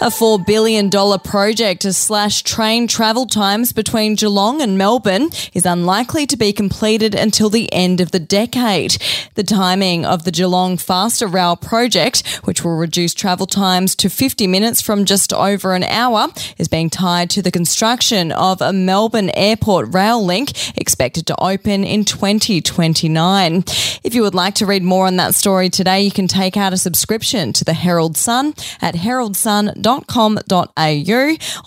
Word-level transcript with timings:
A 0.00 0.10
$4 0.10 0.46
billion 0.46 0.90
project 0.90 1.82
to 1.82 1.92
slash 1.92 2.44
train 2.44 2.86
travel 2.86 3.26
times 3.26 3.72
between 3.72 4.14
Geelong 4.14 4.62
and 4.62 4.78
Melbourne 4.78 5.30
is 5.54 5.66
unlikely 5.66 6.24
to 6.28 6.36
be 6.36 6.52
completed 6.52 7.16
until 7.16 7.50
the 7.50 7.70
end 7.72 8.00
of 8.00 8.12
the 8.12 8.20
decade. 8.20 8.96
The 9.34 9.42
timing 9.42 10.06
of 10.06 10.22
the 10.22 10.30
Geelong 10.30 10.76
Faster 10.76 11.26
Rail 11.26 11.56
project, 11.56 12.24
which 12.44 12.62
will 12.62 12.76
reduce 12.76 13.12
travel 13.12 13.44
times 13.44 13.96
to 13.96 14.08
50 14.08 14.46
minutes 14.46 14.80
from 14.80 15.04
just 15.04 15.32
over 15.32 15.74
an 15.74 15.82
hour, 15.82 16.28
is 16.58 16.68
being 16.68 16.90
tied 16.90 17.28
to 17.30 17.42
the 17.42 17.50
construction 17.50 18.30
of 18.30 18.62
a 18.62 18.72
Melbourne 18.72 19.30
Airport 19.30 19.92
rail 19.92 20.24
link 20.24 20.78
expected 20.78 21.26
to 21.26 21.42
open 21.42 21.82
in 21.82 22.04
2029. 22.04 23.64
If 24.04 24.14
you 24.14 24.22
would 24.22 24.36
like 24.36 24.54
to 24.54 24.66
read 24.66 24.84
more 24.84 25.08
on 25.08 25.16
that 25.16 25.34
story 25.34 25.68
today, 25.68 26.02
you 26.02 26.12
can 26.12 26.28
take 26.28 26.56
out 26.56 26.72
a 26.72 26.76
subscription 26.76 27.52
to 27.54 27.64
the 27.64 27.74
Herald 27.74 28.16
Sun 28.16 28.54
at 28.80 28.94
heraldsun.com 28.94 29.87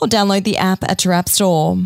or 0.01 0.07
download 0.07 0.43
the 0.43 0.57
app 0.57 0.83
at 0.83 1.03
your 1.03 1.13
app 1.13 1.29
store. 1.29 1.77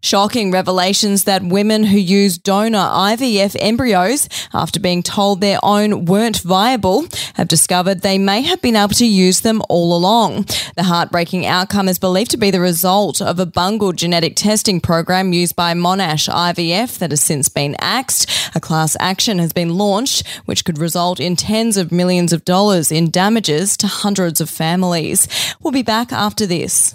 Shocking 0.00 0.52
revelations 0.52 1.24
that 1.24 1.42
women 1.42 1.82
who 1.82 1.98
use 1.98 2.38
donor 2.38 2.78
IVF 2.78 3.56
embryos 3.58 4.28
after 4.54 4.78
being 4.78 5.02
told 5.02 5.40
their 5.40 5.58
own 5.62 6.04
weren't 6.04 6.40
viable 6.40 7.06
have 7.34 7.48
discovered 7.48 8.00
they 8.00 8.16
may 8.16 8.42
have 8.42 8.62
been 8.62 8.76
able 8.76 8.94
to 8.94 9.06
use 9.06 9.40
them 9.40 9.60
all 9.68 9.96
along. 9.96 10.46
The 10.76 10.84
heartbreaking 10.84 11.46
outcome 11.46 11.88
is 11.88 11.98
believed 11.98 12.30
to 12.30 12.36
be 12.36 12.52
the 12.52 12.60
result 12.60 13.20
of 13.20 13.40
a 13.40 13.46
bungled 13.46 13.96
genetic 13.96 14.36
testing 14.36 14.80
program 14.80 15.32
used 15.32 15.56
by 15.56 15.74
Monash 15.74 16.32
IVF 16.32 16.98
that 16.98 17.10
has 17.10 17.20
since 17.20 17.48
been 17.48 17.74
axed. 17.80 18.30
A 18.54 18.60
class 18.60 18.96
action 19.00 19.40
has 19.40 19.52
been 19.52 19.76
launched, 19.76 20.24
which 20.44 20.64
could 20.64 20.78
result 20.78 21.18
in 21.18 21.34
tens 21.34 21.76
of 21.76 21.90
millions 21.90 22.32
of 22.32 22.44
dollars 22.44 22.92
in 22.92 23.10
damages 23.10 23.76
to 23.78 23.88
hundreds 23.88 24.40
of 24.40 24.48
families. 24.48 25.26
We'll 25.60 25.72
be 25.72 25.82
back 25.82 26.12
after 26.12 26.46
this. 26.46 26.94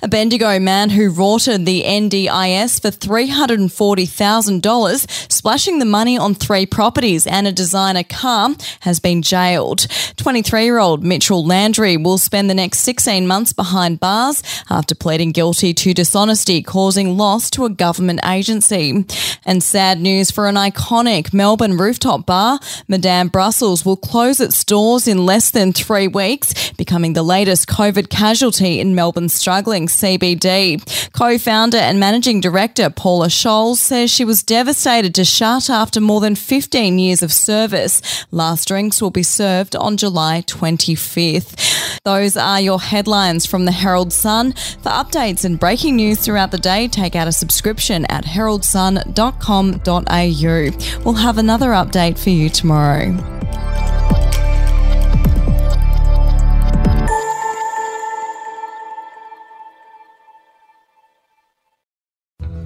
A 0.00 0.06
Bendigo 0.06 0.60
man 0.60 0.90
who 0.90 1.10
rorted 1.10 1.66
the 1.66 1.82
NDIS 1.82 2.80
for 2.80 2.92
$340,000, 2.92 5.32
splashing 5.32 5.80
the 5.80 5.84
money 5.84 6.16
on 6.16 6.36
three 6.36 6.66
properties 6.66 7.26
and 7.26 7.48
a 7.48 7.52
designer 7.52 8.04
car, 8.04 8.50
has 8.82 9.00
been 9.00 9.22
jailed. 9.22 9.88
23 10.16 10.62
year 10.62 10.78
old 10.78 11.02
Mitchell 11.02 11.44
Landry 11.44 11.96
will 11.96 12.16
spend 12.16 12.48
the 12.48 12.54
next 12.54 12.82
16 12.82 13.26
months 13.26 13.52
behind 13.52 13.98
bars 13.98 14.40
after 14.70 14.94
pleading 14.94 15.32
guilty 15.32 15.74
to 15.74 15.92
dishonesty 15.92 16.62
causing 16.62 17.16
loss 17.16 17.50
to 17.50 17.64
a 17.64 17.68
government 17.68 18.20
agency. 18.24 19.04
And 19.44 19.64
sad 19.64 20.00
news 20.00 20.30
for 20.30 20.46
an 20.46 20.54
iconic 20.54 21.34
Melbourne 21.34 21.76
rooftop 21.76 22.24
bar, 22.24 22.60
Madame 22.86 23.26
Brussels 23.26 23.84
will 23.84 23.96
close 23.96 24.40
its 24.40 24.64
doors 24.64 25.08
in 25.08 25.26
less 25.26 25.50
than 25.50 25.72
three 25.72 26.06
weeks, 26.06 26.70
becoming 26.74 27.14
the 27.14 27.24
latest 27.24 27.66
COVID 27.66 28.10
casualty 28.10 28.78
in 28.78 28.94
Melbourne's 28.94 29.34
struggling 29.34 29.87
CBD. 29.88 31.12
Co 31.12 31.38
founder 31.38 31.78
and 31.78 31.98
managing 31.98 32.40
director 32.40 32.90
Paula 32.90 33.28
Scholes 33.28 33.76
says 33.76 34.10
she 34.10 34.24
was 34.24 34.42
devastated 34.42 35.14
to 35.14 35.24
shut 35.24 35.68
after 35.68 36.00
more 36.00 36.20
than 36.20 36.34
15 36.34 36.98
years 36.98 37.22
of 37.22 37.32
service. 37.32 38.26
Last 38.30 38.68
drinks 38.68 39.02
will 39.02 39.10
be 39.10 39.22
served 39.22 39.76
on 39.76 39.96
July 39.96 40.42
25th. 40.46 42.00
Those 42.04 42.36
are 42.36 42.60
your 42.60 42.80
headlines 42.80 43.46
from 43.46 43.64
the 43.64 43.72
Herald 43.72 44.12
Sun. 44.12 44.52
For 44.52 44.90
updates 44.90 45.44
and 45.44 45.58
breaking 45.58 45.96
news 45.96 46.18
throughout 46.18 46.50
the 46.50 46.58
day, 46.58 46.88
take 46.88 47.16
out 47.16 47.28
a 47.28 47.32
subscription 47.32 48.04
at 48.06 48.24
heraldsun.com.au. 48.24 51.04
We'll 51.04 51.14
have 51.14 51.38
another 51.38 51.70
update 51.70 52.18
for 52.18 52.30
you 52.30 52.48
tomorrow. 52.48 53.37